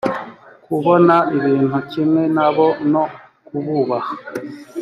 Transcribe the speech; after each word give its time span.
kubona 0.65 1.15
ibintu 1.37 1.77
kimwe 1.91 2.21
na 2.35 2.47
bo 2.55 2.67
no 2.91 3.03
kububaha 3.45 4.13